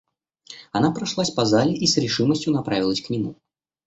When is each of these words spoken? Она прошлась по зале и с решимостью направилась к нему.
Она 0.71 0.91
прошлась 0.91 1.29
по 1.29 1.45
зале 1.45 1.75
и 1.77 1.85
с 1.85 1.95
решимостью 1.97 2.53
направилась 2.53 3.03
к 3.03 3.11
нему. 3.11 3.35